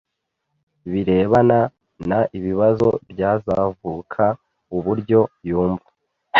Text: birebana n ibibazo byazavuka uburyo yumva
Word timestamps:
birebana 0.91 1.59
n 2.09 2.11
ibibazo 2.37 2.87
byazavuka 3.11 4.23
uburyo 4.77 5.19
yumva 5.47 5.87